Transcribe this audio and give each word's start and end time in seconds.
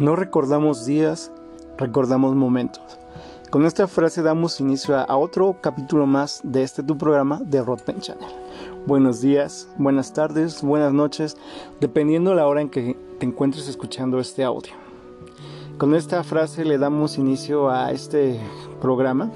No 0.00 0.16
recordamos 0.16 0.86
días, 0.86 1.30
recordamos 1.76 2.34
momentos. 2.34 2.82
Con 3.50 3.66
esta 3.66 3.86
frase 3.86 4.22
damos 4.22 4.58
inicio 4.58 4.96
a, 4.96 5.14
otro 5.14 5.58
capítulo 5.60 6.06
más 6.06 6.40
de 6.42 6.62
este 6.62 6.82
tu 6.82 6.96
programa 6.96 7.38
de 7.44 7.60
Rotten 7.60 8.00
Channel. 8.00 8.30
Buenos 8.86 9.20
días, 9.20 9.68
buenas 9.76 10.14
tardes, 10.14 10.62
buenas 10.62 10.94
noches, 10.94 11.36
dependiendo 11.80 12.34
la 12.34 12.46
hora 12.46 12.62
en 12.62 12.70
que 12.70 12.96
te 13.18 13.26
encuentres 13.26 13.68
escuchando 13.68 14.18
este 14.20 14.42
audio. 14.42 14.72
Con 15.76 15.94
esta 15.94 16.24
frase 16.24 16.64
le 16.64 16.78
damos 16.78 17.18
inicio 17.18 17.68
a 17.68 17.92
este 17.92 18.40
programa. 18.80 19.30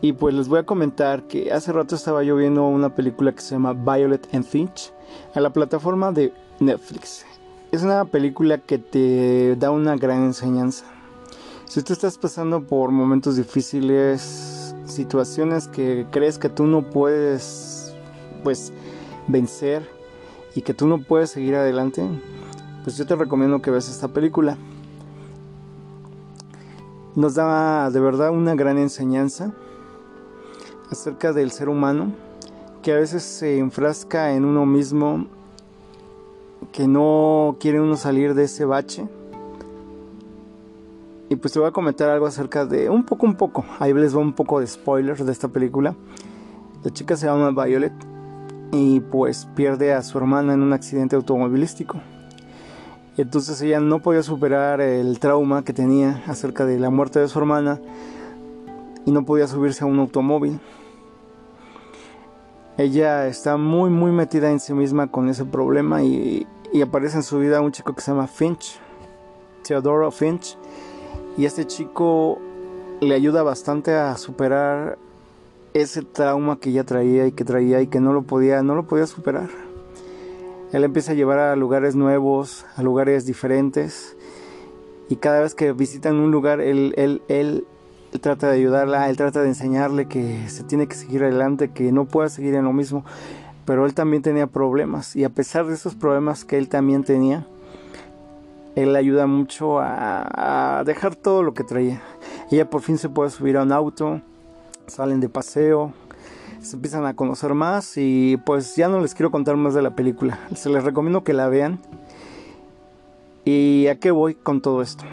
Y 0.00 0.14
pues 0.14 0.34
les 0.34 0.48
voy 0.48 0.58
a 0.58 0.66
comentar 0.66 1.28
que 1.28 1.52
hace 1.52 1.72
rato 1.72 1.94
estaba 1.94 2.24
yo 2.24 2.34
viendo 2.34 2.66
una 2.66 2.92
película 2.92 3.30
que 3.30 3.40
se 3.40 3.54
llama 3.54 3.72
Violet 3.72 4.34
and 4.34 4.44
Finch 4.44 4.92
a 5.32 5.38
la 5.38 5.50
plataforma 5.50 6.10
de 6.10 6.32
Netflix. 6.58 7.24
Es 7.70 7.82
una 7.82 8.06
película 8.06 8.56
que 8.56 8.78
te 8.78 9.54
da 9.56 9.70
una 9.70 9.94
gran 9.94 10.24
enseñanza. 10.24 10.86
Si 11.66 11.82
tú 11.82 11.92
estás 11.92 12.16
pasando 12.16 12.62
por 12.62 12.90
momentos 12.90 13.36
difíciles, 13.36 14.74
situaciones 14.86 15.68
que 15.68 16.06
crees 16.10 16.38
que 16.38 16.48
tú 16.48 16.64
no 16.64 16.88
puedes 16.88 17.94
pues 18.42 18.72
vencer 19.26 19.86
y 20.54 20.62
que 20.62 20.72
tú 20.72 20.86
no 20.86 21.02
puedes 21.02 21.28
seguir 21.28 21.56
adelante, 21.56 22.08
pues 22.84 22.96
yo 22.96 23.04
te 23.04 23.14
recomiendo 23.16 23.60
que 23.60 23.70
veas 23.70 23.90
esta 23.90 24.08
película. 24.08 24.56
Nos 27.16 27.34
da 27.34 27.90
de 27.90 28.00
verdad 28.00 28.30
una 28.30 28.54
gran 28.54 28.78
enseñanza 28.78 29.52
acerca 30.90 31.34
del 31.34 31.50
ser 31.50 31.68
humano 31.68 32.12
que 32.80 32.92
a 32.92 32.96
veces 32.96 33.22
se 33.24 33.58
enfrasca 33.58 34.32
en 34.32 34.46
uno 34.46 34.64
mismo 34.64 35.26
que 36.72 36.86
no 36.86 37.56
quiere 37.60 37.80
uno 37.80 37.96
salir 37.96 38.34
de 38.34 38.44
ese 38.44 38.64
bache. 38.64 39.06
Y 41.30 41.36
pues 41.36 41.52
te 41.52 41.58
voy 41.58 41.68
a 41.68 41.72
comentar 41.72 42.08
algo 42.08 42.26
acerca 42.26 42.64
de 42.64 42.88
un 42.88 43.04
poco, 43.04 43.26
un 43.26 43.34
poco. 43.34 43.64
Ahí 43.78 43.92
les 43.92 44.16
va 44.16 44.20
un 44.20 44.32
poco 44.32 44.60
de 44.60 44.66
spoilers 44.66 45.24
de 45.24 45.32
esta 45.32 45.48
película. 45.48 45.94
La 46.84 46.90
chica 46.90 47.16
se 47.16 47.26
llama 47.26 47.50
Violet 47.50 47.92
y 48.72 49.00
pues 49.00 49.46
pierde 49.54 49.92
a 49.92 50.02
su 50.02 50.18
hermana 50.18 50.54
en 50.54 50.62
un 50.62 50.72
accidente 50.72 51.16
automovilístico. 51.16 52.00
Entonces 53.16 53.60
ella 53.62 53.80
no 53.80 54.00
podía 54.00 54.22
superar 54.22 54.80
el 54.80 55.18
trauma 55.18 55.64
que 55.64 55.72
tenía 55.72 56.22
acerca 56.26 56.64
de 56.64 56.78
la 56.78 56.88
muerte 56.88 57.18
de 57.18 57.28
su 57.28 57.38
hermana 57.38 57.80
y 59.04 59.10
no 59.10 59.24
podía 59.24 59.48
subirse 59.48 59.82
a 59.82 59.86
un 59.86 59.98
automóvil. 59.98 60.60
Ella 62.76 63.26
está 63.26 63.56
muy 63.56 63.90
muy 63.90 64.12
metida 64.12 64.52
en 64.52 64.60
sí 64.60 64.72
misma 64.72 65.08
con 65.08 65.28
ese 65.28 65.44
problema 65.44 66.04
y, 66.04 66.46
y 66.72 66.82
aparece 66.82 67.16
en 67.16 67.22
su 67.22 67.38
vida 67.38 67.60
un 67.60 67.72
chico 67.72 67.94
que 67.94 68.00
se 68.02 68.10
llama 68.10 68.26
Finch, 68.26 68.78
Theodore 69.62 70.10
Finch, 70.10 70.56
y 71.36 71.44
este 71.44 71.66
chico 71.66 72.38
le 73.00 73.14
ayuda 73.14 73.42
bastante 73.42 73.94
a 73.94 74.16
superar 74.16 74.98
ese 75.74 76.02
trauma 76.02 76.58
que 76.58 76.70
ella 76.70 76.84
traía 76.84 77.26
y 77.26 77.32
que 77.32 77.44
traía 77.44 77.80
y 77.80 77.86
que 77.86 78.00
no 78.00 78.12
lo 78.12 78.22
podía, 78.22 78.62
no 78.62 78.74
lo 78.74 78.86
podía 78.86 79.06
superar. 79.06 79.48
Él 80.72 80.84
empieza 80.84 81.12
a 81.12 81.14
llevar 81.14 81.38
a 81.38 81.56
lugares 81.56 81.94
nuevos, 81.96 82.66
a 82.76 82.82
lugares 82.82 83.24
diferentes, 83.24 84.16
y 85.08 85.16
cada 85.16 85.40
vez 85.40 85.54
que 85.54 85.72
visitan 85.72 86.16
un 86.16 86.30
lugar, 86.30 86.60
él, 86.60 86.92
él, 86.96 87.22
él, 87.28 87.64
él 88.12 88.20
trata 88.20 88.48
de 88.48 88.56
ayudarla, 88.56 89.08
él 89.08 89.16
trata 89.16 89.40
de 89.40 89.48
enseñarle 89.48 90.06
que 90.06 90.48
se 90.48 90.64
tiene 90.64 90.86
que 90.86 90.96
seguir 90.96 91.22
adelante, 91.22 91.70
que 91.70 91.92
no 91.92 92.04
puede 92.04 92.28
seguir 92.28 92.54
en 92.54 92.64
lo 92.64 92.74
mismo 92.74 93.04
pero 93.68 93.84
él 93.84 93.92
también 93.92 94.22
tenía 94.22 94.46
problemas 94.46 95.14
y 95.14 95.24
a 95.24 95.28
pesar 95.28 95.66
de 95.66 95.74
esos 95.74 95.94
problemas 95.94 96.46
que 96.46 96.56
él 96.56 96.70
también 96.70 97.04
tenía, 97.04 97.46
él 98.76 98.96
ayuda 98.96 99.26
mucho 99.26 99.78
a, 99.78 100.82
dejar 100.86 101.16
todo 101.16 101.42
lo 101.42 101.52
que 101.52 101.64
traía. 101.64 102.00
Ella 102.50 102.70
por 102.70 102.80
fin 102.80 102.96
se 102.96 103.10
puede 103.10 103.28
subir 103.28 103.58
a 103.58 103.64
un 103.64 103.72
auto, 103.72 104.22
salen 104.86 105.20
de 105.20 105.28
paseo, 105.28 105.92
se 106.62 106.76
empiezan 106.76 107.04
a 107.04 107.14
conocer 107.14 107.52
más 107.52 107.98
y 107.98 108.38
pues 108.46 108.74
ya 108.74 108.88
no 108.88 109.00
les 109.00 109.14
quiero 109.14 109.30
contar 109.30 109.58
más 109.58 109.74
de 109.74 109.82
la 109.82 109.94
película. 109.94 110.38
Se 110.54 110.70
les 110.70 110.82
recomiendo 110.82 111.22
que 111.22 111.34
la 111.34 111.50
vean. 111.50 111.78
¿Y 113.44 113.88
a 113.88 114.00
qué 114.00 114.10
voy 114.10 114.34
con 114.34 114.62
todo 114.62 114.80
esto? 114.80 115.04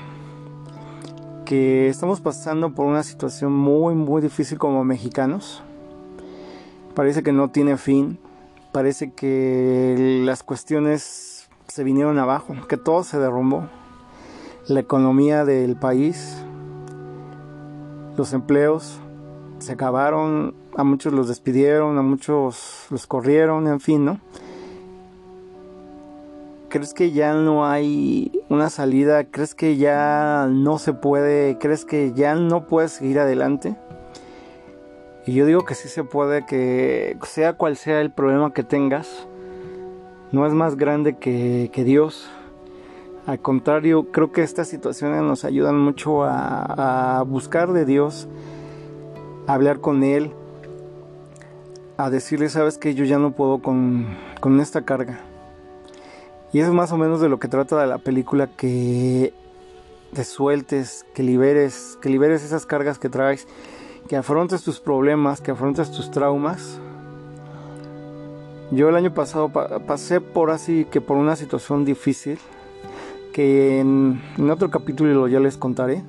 Que 1.44 1.90
estamos 1.90 2.22
pasando 2.22 2.74
por 2.74 2.86
una 2.86 3.04
situación 3.04 3.52
muy 3.52 3.96
muy 3.96 4.22
difícil 4.22 4.58
como 4.58 4.86
mexicanos. 4.86 5.62
Parece 6.94 7.22
que 7.22 7.34
no 7.34 7.50
tiene 7.50 7.76
fin 7.76 8.18
parece 8.76 9.14
que 9.14 10.22
las 10.26 10.44
cuestiones 10.44 11.48
se 11.70 11.86
vinieron 11.86 12.20
abajo, 12.20 12.54
que 12.68 12.76
todo 12.76 13.06
se 13.06 13.18
derrumbó. 13.18 13.70
La 14.68 14.82
economía 14.82 15.46
del 15.46 15.78
país, 15.78 16.44
los 18.18 18.34
empleos 18.34 19.00
se 19.60 19.72
acabaron, 19.72 20.56
a 20.76 20.84
muchos 20.84 21.14
los 21.14 21.30
despidieron, 21.30 21.98
a 21.98 22.02
muchos 22.02 22.88
los 22.90 23.08
corrieron, 23.08 23.70
en 23.70 23.80
fin, 23.80 24.04
¿no? 24.04 24.20
¿Crees 26.68 26.94
que 26.94 27.12
ya 27.12 27.34
no 27.34 27.66
hay 27.66 28.42
una 28.50 28.70
salida? 28.70 29.24
¿Crees 29.24 29.56
que 29.56 29.78
ya 29.78 30.50
no 30.52 30.80
se 30.80 30.92
puede? 30.92 31.58
¿Crees 31.60 31.86
que 31.86 32.12
ya 32.12 32.36
no 32.36 32.68
puedes 32.68 32.92
seguir 32.92 33.20
adelante? 33.20 33.78
Y 35.28 35.34
yo 35.34 35.46
digo 35.48 35.66
que 35.66 35.74
sí 35.74 35.90
se 35.90 36.04
puede, 36.04 36.46
que 36.46 37.18
sea 37.24 37.54
cual 37.54 37.78
sea 37.78 38.02
el 38.02 38.12
problema 38.12 38.54
que 38.54 38.64
tengas, 38.64 39.28
no 40.32 40.46
es 40.46 40.54
más 40.54 40.76
grande 40.76 41.18
que, 41.18 41.84
Dios. 41.84 42.30
Al 43.26 43.40
contrario, 43.40 44.12
creo 44.12 44.32
que 44.32 44.44
estas 44.44 44.68
situaciones 44.68 45.24
nos 45.24 45.44
ayudan 45.44 45.80
mucho 45.80 46.24
a, 46.24 47.24
buscar 47.26 47.74
de 47.74 47.86
Dios, 47.86 48.28
a 49.48 49.54
hablar 49.56 49.80
con 49.80 50.04
Él, 50.04 50.32
a 51.98 52.12
decirle, 52.12 52.50
sabes 52.50 52.78
que 52.78 52.94
yo 52.94 53.04
ya 53.04 53.18
no 53.18 53.32
puedo 53.32 53.64
con, 53.64 54.06
con 54.42 54.60
esta 54.60 54.84
carga. 54.84 55.22
Y 56.54 56.60
es 56.60 56.70
más 56.70 56.92
o 56.92 56.98
menos 56.98 57.20
de 57.20 57.30
lo 57.30 57.40
que 57.40 57.48
trata 57.48 57.84
la 57.88 57.98
película, 57.98 58.48
que 58.48 59.34
te 60.14 60.24
sueltes, 60.24 61.04
que 61.16 61.24
liberes, 61.24 61.98
que 62.00 62.10
liberes 62.10 62.44
esas 62.44 62.68
cargas 62.68 63.00
que 63.00 63.10
traes 63.10 63.48
que 64.08 64.16
afrontes 64.16 64.64
tus 64.64 64.80
problemas, 64.80 65.42
que 65.42 65.52
afrontes 65.52 65.92
tus 65.92 66.12
traumas. 66.12 66.80
Yo 68.72 68.90
el 68.90 68.96
año 68.96 69.14
pasado 69.14 69.50
pasé 69.50 70.22
por 70.22 70.52
así 70.52 70.86
que 70.86 71.02
por 71.02 71.18
una 71.18 71.36
situación 71.36 71.86
difícil 71.86 72.40
que 73.34 73.80
en, 73.80 74.22
otro 74.50 74.70
capítulo 74.70 75.28
ya 75.28 75.40
les 75.40 75.58
contaré, 75.58 76.04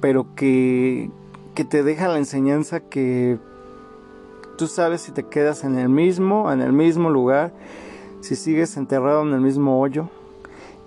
pero 0.00 0.26
que, 0.34 1.10
que 1.54 1.64
te 1.64 1.82
deja 1.82 2.08
la 2.08 2.18
enseñanza 2.18 2.80
que 2.80 3.38
tú 4.58 4.66
sabes 4.66 5.02
si 5.02 5.12
te 5.12 5.24
quedas 5.24 5.64
en 5.64 5.78
el 5.78 5.88
mismo, 5.88 6.52
en 6.52 6.60
el 6.60 6.72
mismo 6.72 7.10
lugar, 7.10 7.52
si 8.20 8.36
sigues 8.36 8.76
enterrado 8.76 9.22
en 9.22 9.32
el 9.32 9.40
mismo 9.40 9.80
hoyo, 9.80 10.08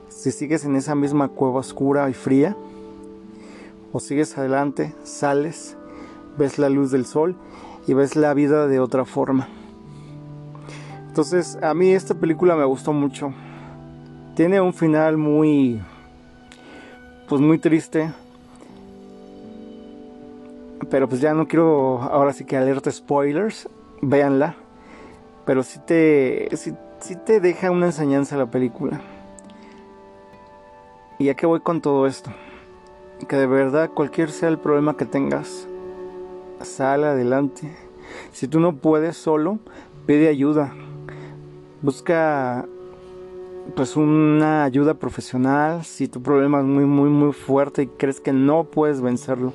si 0.10 0.32
sigues 0.32 0.66
en 0.66 0.76
esa 0.76 0.96
misma 0.96 1.30
cueva 1.30 1.60
oscura 1.60 2.10
y 2.10 2.14
fría, 2.14 2.56
o 3.92 4.00
sigues 4.00 4.38
adelante, 4.38 4.94
sales, 5.04 5.78
ves 6.38 6.60
la 6.60 6.70
luz 6.70 6.92
del 6.92 7.06
sol 7.06 7.36
y 7.88 7.94
ves 7.94 8.16
la 8.16 8.34
vida 8.34 8.68
de 8.68 8.80
otra 8.80 9.06
forma. 9.06 9.48
Entonces, 11.08 11.58
a 11.62 11.74
mí 11.74 11.92
esta 11.92 12.14
película 12.14 12.56
me 12.56 12.66
gustó 12.66 12.94
mucho. 12.94 13.34
Tiene 14.36 14.62
un 14.62 14.74
final 14.74 15.18
muy 15.18 15.82
pues 17.28 17.42
muy 17.42 17.60
triste. 17.60 18.12
Pero 20.90 21.08
pues 21.08 21.22
ya 21.22 21.34
no 21.34 21.48
quiero 21.48 22.02
ahora 22.02 22.34
sí 22.34 22.46
que 22.46 22.58
alerta 22.58 22.92
spoilers, 22.92 23.70
véanla. 24.02 24.56
Pero 25.46 25.64
sí 25.64 25.80
te 25.86 26.50
sí 26.56 27.16
te 27.26 27.40
deja 27.40 27.72
una 27.72 27.88
enseñanza 27.88 28.38
la 28.38 28.50
película. 28.50 29.02
¿Y 31.18 31.30
a 31.30 31.36
qué 31.36 31.46
voy 31.46 31.60
con 31.60 31.82
todo 31.82 32.08
esto? 32.08 32.32
Que 33.28 33.36
de 33.36 33.48
verdad 33.48 33.92
cualquier 33.94 34.32
sea 34.32 34.50
el 34.50 34.58
problema 34.58 34.98
que 34.98 35.06
tengas, 35.06 35.68
sale 36.62 37.08
adelante. 37.08 37.76
Si 38.32 38.48
tú 38.48 38.60
no 38.60 38.76
puedes 38.76 39.18
solo, 39.18 39.60
pide 40.06 40.28
ayuda. 40.28 40.74
Busca 41.82 42.66
pues 43.76 43.96
una 43.96 44.64
ayuda 44.64 44.96
profesional 44.96 45.84
si 45.84 46.08
tu 46.08 46.24
problema 46.24 46.60
es 46.60 46.66
muy 46.66 46.86
muy 46.86 47.10
muy 47.10 47.34
fuerte 47.34 47.84
y 47.84 47.88
crees 47.88 48.20
que 48.20 48.34
no 48.34 48.64
puedes 48.64 49.00
vencerlo, 49.00 49.54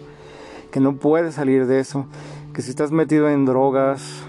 que 0.70 0.78
no 0.78 0.96
puedes 0.96 1.34
salir 1.34 1.66
de 1.66 1.80
eso, 1.80 2.06
que 2.52 2.62
si 2.62 2.70
estás 2.70 2.92
metido 2.92 3.28
en 3.28 3.44
drogas, 3.44 4.22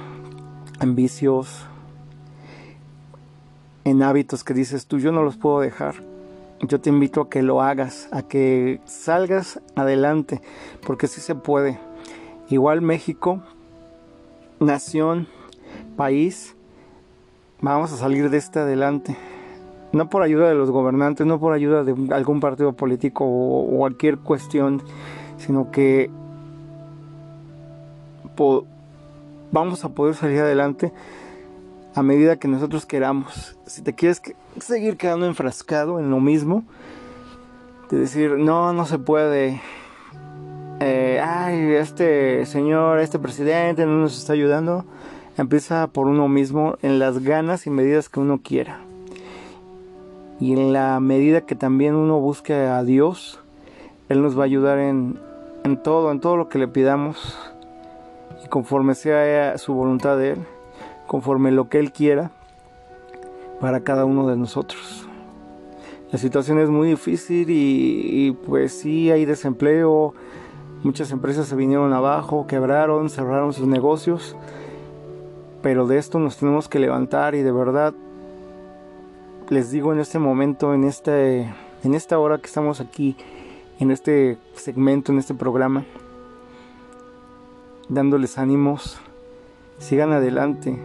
en 0.82 0.96
vicios, 0.96 1.66
en 3.84 4.02
hábitos 4.02 4.44
que 4.44 4.56
dices 4.56 4.88
tú 4.88 4.98
yo 4.98 5.12
no 5.12 5.22
los 5.22 5.38
puedo 5.38 5.60
dejar 5.60 6.15
yo 6.62 6.80
te 6.80 6.90
invito 6.90 7.22
a 7.22 7.30
que 7.30 7.42
lo 7.42 7.62
hagas, 7.62 8.08
a 8.12 8.24
que 8.24 8.80
salgas 8.86 9.62
adelante, 9.76 10.42
porque 10.86 11.08
sí 11.08 11.22
se 11.22 11.36
puede. 11.36 11.80
Igual 12.50 12.82
México, 12.82 13.42
nación, 14.60 15.28
país, 15.96 16.56
vamos 17.62 17.92
a 17.92 17.98
salir 17.98 18.30
de 18.30 18.38
este 18.38 18.60
adelante. 18.60 19.16
no 19.92 20.10
por 20.10 20.24
ayuda 20.24 20.50
de 20.50 20.56
los 20.56 20.72
gobernantes, 20.72 21.26
no 21.26 21.40
por 21.40 21.54
ayuda 21.54 21.84
de 21.84 22.14
algún 22.14 22.42
partido 22.42 22.74
político 22.74 23.26
o, 23.26 23.78
cualquier 23.78 24.18
cuestión, 24.18 24.82
sino 25.38 25.72
que 25.72 26.10
vamos 29.52 29.86
a 29.86 29.90
poder 29.90 30.16
salir 30.16 30.42
adelante 30.42 30.92
a 31.96 32.04
medida 32.04 32.36
que 32.36 32.50
nosotros 32.50 32.86
queramos. 32.86 33.56
Si 33.66 33.82
te 33.82 33.94
quieres 33.94 34.22
seguir 34.60 34.98
quedando 34.98 35.26
enfrascado 35.26 35.98
en 36.00 36.12
lo 36.12 36.20
mismo, 36.20 36.64
de 37.90 38.00
decir, 38.00 38.32
no, 38.32 38.74
no 38.74 38.86
se 38.86 39.00
puede, 39.00 39.62
eh, 40.82 41.22
ay, 41.24 41.72
este 41.74 42.46
señor, 42.46 43.00
este 43.00 43.18
presidente 43.18 43.86
no 43.86 43.94
nos 43.94 44.18
está 44.18 44.34
ayudando, 44.34 44.84
empieza 45.38 45.88
por 45.88 46.08
uno 46.08 46.28
mismo 46.28 46.78
en 46.82 47.00
las 47.00 47.20
ganas 47.20 47.66
y 47.66 47.70
medidas 47.70 48.10
que 48.10 48.20
uno 48.20 48.42
quiera. 48.44 48.80
Y 50.42 50.52
en 50.52 50.74
la 50.74 51.00
medida 51.00 51.42
que 51.42 51.56
también 51.56 51.96
uno 51.96 52.20
busque 52.20 52.54
a 52.54 52.84
Dios, 52.84 53.40
Él 54.10 54.22
nos 54.22 54.38
va 54.38 54.42
a 54.42 54.46
ayudar 54.46 54.80
en, 54.80 55.18
en 55.64 55.82
todo, 55.82 56.12
en 56.12 56.20
todo 56.20 56.36
lo 56.36 56.50
que 56.50 56.60
le 56.60 56.68
pidamos. 56.68 57.40
Y 58.44 58.50
conforme 58.50 58.96
sea 58.96 59.58
su 59.58 59.74
voluntad 59.74 60.18
de 60.18 60.32
Él, 60.32 60.46
conforme 61.08 61.52
lo 61.52 61.70
que 61.70 61.80
Él 61.80 61.92
quiera 61.92 62.32
para 63.60 63.82
cada 63.82 64.06
uno 64.06 64.28
de 64.28 64.36
nosotros. 64.36 65.08
La 66.12 66.20
situación 66.20 66.60
es 66.60 66.70
muy 66.70 66.90
difícil 66.90 67.48
y, 67.50 68.32
pues 68.46 68.72
sí 68.74 69.12
hay 69.12 69.26
desempleo, 69.26 70.14
muchas 70.84 71.12
empresas 71.12 71.48
se 71.48 71.56
vinieron 71.56 71.94
abajo, 71.94 72.48
quebraron, 72.48 73.10
cerraron 73.10 73.54
sus 73.54 73.68
negocios, 73.68 74.36
pero 75.62 75.88
de 75.88 75.98
esto 75.98 76.20
nos 76.20 76.38
tenemos 76.38 76.70
que 76.70 76.80
levantar 76.80 77.36
y 77.36 77.42
de 77.42 77.52
verdad 77.52 77.94
les 79.50 79.72
digo 79.72 79.94
en 79.94 80.00
este 80.00 80.20
momento, 80.20 80.74
en, 80.74 80.84
este, 80.84 81.54
en 81.84 81.96
esta 81.96 82.18
hora 82.20 82.38
que 82.38 82.48
estamos 82.48 82.82
aquí, 82.82 83.16
en 83.80 83.92
este 83.92 84.38
segmento, 84.54 85.12
en 85.12 85.20
este 85.20 85.34
programa, 85.34 85.86
dándoles 87.90 88.38
ánimos, 88.38 88.98
sigan 89.80 90.14
adelante, 90.14 90.80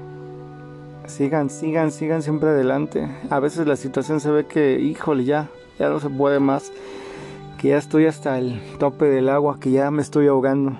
sigan, 1.11 1.51
sigan, 1.51 1.91
sigan 1.91 2.23
siempre 2.23 2.51
adelante. 2.51 3.09
A 3.29 3.41
veces 3.41 3.67
la 3.67 3.77
situación 3.77 4.21
se 4.21 4.31
ve 4.31 4.47
que, 4.47 4.81
híjole, 4.81 5.25
ya, 5.25 5.49
ya 5.79 5.89
no 5.89 6.01
se 6.01 6.09
puede 6.09 6.41
más, 6.41 6.73
que 7.59 7.69
ya 7.69 7.79
estoy 7.79 8.07
hasta 8.07 8.39
el 8.39 8.61
tope 8.79 9.05
del 9.07 9.29
agua, 9.29 9.59
que 9.61 9.71
ya 9.71 9.91
me 9.91 10.03
estoy 10.03 10.29
ahogando, 10.29 10.73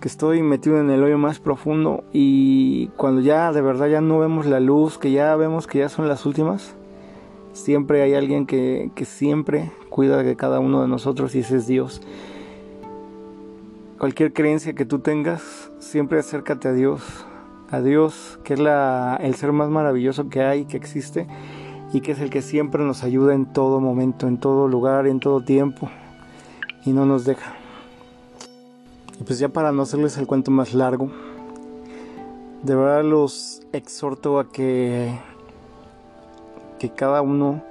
que 0.00 0.08
estoy 0.08 0.42
metido 0.42 0.80
en 0.80 0.90
el 0.90 1.02
hoyo 1.02 1.18
más 1.18 1.38
profundo 1.38 2.04
y 2.12 2.88
cuando 2.96 3.20
ya 3.20 3.52
de 3.52 3.62
verdad 3.62 3.86
ya 3.86 4.00
no 4.00 4.18
vemos 4.18 4.46
la 4.46 4.60
luz, 4.60 4.98
que 4.98 5.12
ya 5.12 5.36
vemos 5.36 5.66
que 5.66 5.78
ya 5.78 5.88
son 5.88 6.08
las 6.08 6.26
últimas, 6.26 6.74
Siempre 7.58 8.02
hay 8.02 8.14
alguien 8.14 8.46
que, 8.46 8.90
siempre 9.04 9.72
cuida 9.88 10.22
de 10.22 10.36
cada 10.36 10.60
uno 10.60 10.80
de 10.80 10.86
nosotros 10.86 11.34
y 11.34 11.40
ese 11.40 11.56
es 11.56 11.66
Dios. 11.66 12.00
Cualquier 13.98 14.32
creencia 14.32 14.74
que 14.74 14.84
tú 14.84 15.00
tengas, 15.00 15.68
siempre 15.80 16.20
acércate 16.20 16.68
a 16.68 16.72
Dios. 16.72 17.02
A 17.70 17.80
Dios, 17.80 18.38
que 18.44 18.54
es 18.54 18.60
la, 18.60 19.18
el 19.20 19.34
ser 19.34 19.52
más 19.52 19.68
maravilloso 19.68 20.28
que 20.28 20.42
hay, 20.42 20.64
que 20.64 20.76
existe, 20.76 21.26
y 21.92 22.00
que 22.00 22.12
es 22.12 22.20
el 22.20 22.30
que 22.30 22.42
siempre 22.42 22.82
nos 22.82 23.02
ayuda 23.02 23.34
en 23.34 23.46
todo 23.46 23.80
momento, 23.80 24.26
en 24.26 24.38
todo 24.38 24.68
lugar, 24.68 25.06
en 25.06 25.20
todo 25.20 25.42
tiempo, 25.42 25.90
y 26.84 26.92
no 26.92 27.04
nos 27.04 27.24
deja. 27.24 27.54
Y 29.20 29.24
pues 29.24 29.38
ya 29.38 29.48
para 29.48 29.72
no 29.72 29.82
hacerles 29.82 30.16
el 30.16 30.26
cuento 30.26 30.50
más 30.50 30.74
largo, 30.74 31.10
de 32.62 32.74
verdad 32.74 33.04
los 33.04 33.62
exhorto 33.72 34.38
a 34.38 34.48
que 34.50 35.18
que 36.78 36.90
cada 36.90 37.22
uno, 37.22 37.62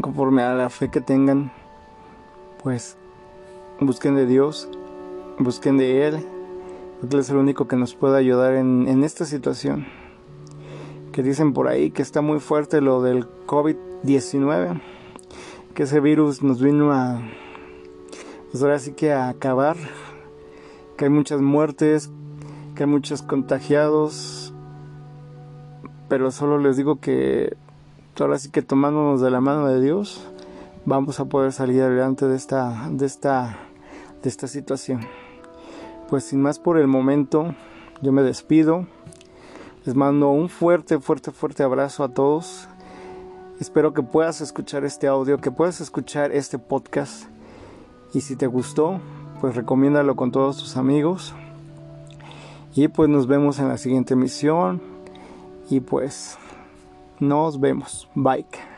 conforme 0.00 0.42
a 0.42 0.54
la 0.54 0.68
fe 0.68 0.90
que 0.90 1.00
tengan, 1.00 1.52
pues 2.62 2.96
busquen 3.80 4.16
de 4.16 4.26
Dios, 4.26 4.68
busquen 5.38 5.78
de 5.78 6.06
Él, 6.08 6.26
Él 7.10 7.18
es 7.18 7.28
el 7.28 7.36
único 7.36 7.68
que 7.68 7.76
nos 7.76 7.94
puede 7.94 8.18
ayudar 8.18 8.54
en, 8.54 8.88
en 8.88 9.04
esta 9.04 9.24
situación. 9.24 9.86
Que 11.12 11.22
dicen 11.22 11.52
por 11.52 11.68
ahí 11.68 11.90
que 11.90 12.02
está 12.02 12.22
muy 12.22 12.40
fuerte 12.40 12.80
lo 12.80 13.02
del 13.02 13.26
COVID-19, 13.46 14.80
que 15.74 15.82
ese 15.82 16.00
virus 16.00 16.42
nos 16.42 16.62
vino 16.62 16.92
a, 16.92 17.20
pues 18.50 18.62
ahora 18.62 18.78
sí 18.78 18.92
que 18.92 19.12
a 19.12 19.28
acabar, 19.28 19.76
que 20.96 21.04
hay 21.04 21.10
muchas 21.10 21.40
muertes, 21.40 22.10
que 22.74 22.84
hay 22.84 22.88
muchos 22.88 23.22
contagiados, 23.22 24.54
pero 26.08 26.30
solo 26.30 26.58
les 26.58 26.76
digo 26.76 27.00
que 27.00 27.56
ahora 28.18 28.38
sí 28.38 28.50
que 28.50 28.62
tomándonos 28.62 29.20
de 29.20 29.30
la 29.30 29.40
mano 29.40 29.66
de 29.66 29.80
Dios 29.80 30.26
vamos 30.84 31.20
a 31.20 31.26
poder 31.26 31.52
salir 31.52 31.82
adelante 31.82 32.26
de 32.26 32.36
esta 32.36 32.88
de 32.90 33.06
esta 33.06 33.58
de 34.22 34.28
esta 34.28 34.48
situación. 34.48 35.00
Pues 36.08 36.24
sin 36.24 36.42
más 36.42 36.58
por 36.58 36.78
el 36.78 36.86
momento, 36.86 37.54
yo 38.02 38.12
me 38.12 38.22
despido. 38.22 38.86
Les 39.84 39.94
mando 39.94 40.30
un 40.30 40.48
fuerte, 40.48 40.98
fuerte, 40.98 41.30
fuerte 41.30 41.62
abrazo 41.62 42.04
a 42.04 42.08
todos. 42.08 42.68
Espero 43.60 43.94
que 43.94 44.02
puedas 44.02 44.40
escuchar 44.40 44.84
este 44.84 45.06
audio, 45.06 45.38
que 45.38 45.50
puedas 45.50 45.80
escuchar 45.80 46.32
este 46.32 46.58
podcast. 46.58 47.24
Y 48.12 48.20
si 48.20 48.36
te 48.36 48.46
gustó, 48.46 49.00
pues 49.40 49.56
recomiéndalo 49.56 50.16
con 50.16 50.32
todos 50.32 50.58
tus 50.58 50.76
amigos. 50.76 51.34
Y 52.74 52.88
pues 52.88 53.08
nos 53.08 53.26
vemos 53.26 53.58
en 53.58 53.68
la 53.68 53.78
siguiente 53.78 54.14
emisión. 54.14 54.82
Y 55.70 55.80
pues 55.80 56.38
nos 57.20 57.60
vemos. 57.60 58.08
Bye. 58.14 58.73